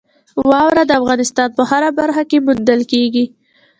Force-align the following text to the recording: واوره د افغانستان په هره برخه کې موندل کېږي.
واوره 0.49 0.83
د 0.87 0.91
افغانستان 1.01 1.49
په 1.57 1.63
هره 1.69 1.89
برخه 1.99 2.23
کې 2.29 2.37
موندل 2.45 2.81
کېږي. 2.91 3.25